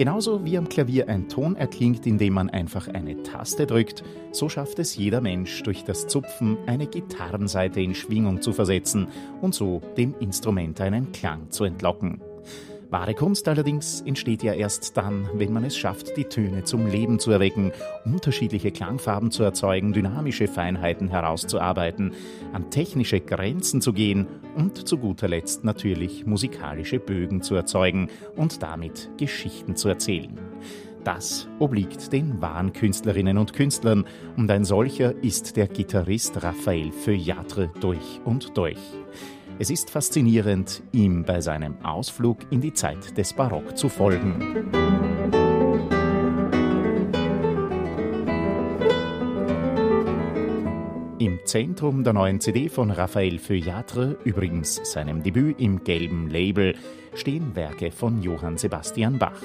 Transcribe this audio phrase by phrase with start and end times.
[0.00, 4.02] Genauso wie am Klavier ein Ton erklingt, indem man einfach eine Taste drückt,
[4.32, 9.08] so schafft es jeder Mensch durch das Zupfen eine Gitarrenseite in Schwingung zu versetzen
[9.42, 12.22] und so dem Instrument einen Klang zu entlocken.
[12.90, 17.20] Wahre Kunst allerdings entsteht ja erst dann, wenn man es schafft, die Töne zum Leben
[17.20, 17.70] zu erwecken,
[18.04, 22.12] unterschiedliche Klangfarben zu erzeugen, dynamische Feinheiten herauszuarbeiten,
[22.52, 24.26] an technische Grenzen zu gehen
[24.56, 30.36] und zu guter Letzt natürlich musikalische Bögen zu erzeugen und damit Geschichten zu erzählen.
[31.04, 34.04] Das obliegt den wahren Künstlerinnen und Künstlern
[34.36, 38.78] und ein solcher ist der Gitarrist Raphael Feuillatre durch und durch.
[39.60, 44.70] Es ist faszinierend, ihm bei seinem Ausflug in die Zeit des Barock zu folgen.
[51.18, 56.74] Im Zentrum der neuen CD von Raphael Feuillatre, übrigens seinem Debüt im gelben Label,
[57.12, 59.42] stehen Werke von Johann Sebastian Bach.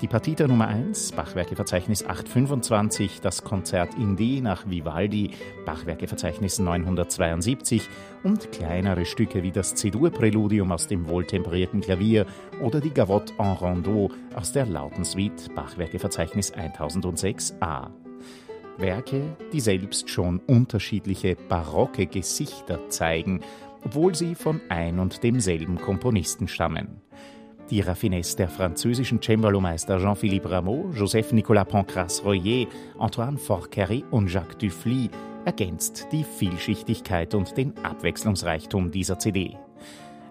[0.00, 5.30] Die Partita Nummer 1, Bachwerkeverzeichnis 825, das Konzert in D nach Vivaldi,
[5.64, 7.88] Bachwerkeverzeichnis 972
[8.24, 12.26] und kleinere Stücke wie das C-Dur-Präludium aus dem wohltemperierten Klavier
[12.60, 17.90] oder die Gavotte en Rondeau aus der Lautensuite, Bachwerkeverzeichnis 1006a.
[18.76, 23.42] Werke, die selbst schon unterschiedliche barocke Gesichter zeigen,
[23.84, 27.00] obwohl sie von ein und demselben Komponisten stammen.
[27.70, 32.66] Die Raffinesse der französischen Cembalo-Meister Jean-Philippe Rameau, Joseph-Nicolas Pancras-Royer,
[32.98, 35.08] Antoine Forcari und Jacques Dufly
[35.46, 39.56] ergänzt die Vielschichtigkeit und den Abwechslungsreichtum dieser CD.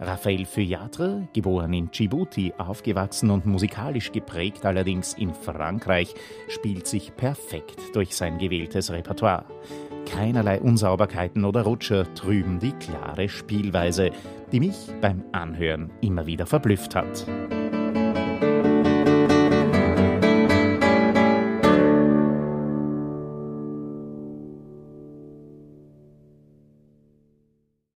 [0.00, 6.14] Raphael Feuillatre, geboren in Djibouti, aufgewachsen und musikalisch geprägt allerdings in Frankreich,
[6.48, 9.44] spielt sich perfekt durch sein gewähltes Repertoire.
[10.10, 14.10] Keinerlei Unsauberkeiten oder Rutscher trüben die klare Spielweise,
[14.50, 17.26] die mich beim Anhören immer wieder verblüfft hat.